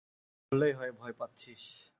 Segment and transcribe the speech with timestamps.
[0.51, 1.63] বললেই হয় ভয় পাচ্ছিস!